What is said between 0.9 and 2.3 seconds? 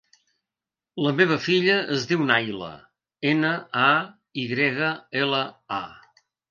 La meva filla es diu